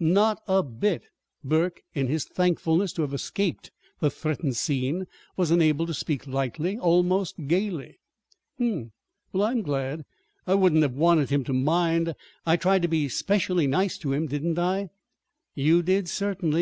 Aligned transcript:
"Not 0.00 0.40
a 0.48 0.62
bit!" 0.62 1.02
Burke, 1.44 1.82
in 1.92 2.06
his 2.06 2.24
thankfulness 2.24 2.94
to 2.94 3.02
have 3.02 3.12
escaped 3.12 3.70
the 4.00 4.10
threatened 4.10 4.56
scene, 4.56 5.06
was 5.36 5.50
enabled 5.50 5.88
to 5.88 5.92
speak 5.94 6.26
lightly, 6.26 6.78
almost 6.78 7.46
gayly. 7.46 7.98
"Hm 8.56 8.64
m. 8.72 8.92
Well, 9.34 9.42
I'm 9.42 9.60
glad. 9.60 10.06
I 10.46 10.54
wouldn't 10.54 10.80
have 10.80 10.94
wanted 10.96 11.28
him 11.28 11.44
to 11.44 11.52
mind. 11.52 12.14
I 12.46 12.56
tried 12.56 12.80
to 12.80 12.88
be 12.88 13.06
'specially 13.10 13.66
nice 13.66 13.98
to 13.98 14.14
him, 14.14 14.28
didn't 14.28 14.58
I?" 14.58 14.88
"You 15.54 15.82
did, 15.82 16.08
certainly." 16.08 16.50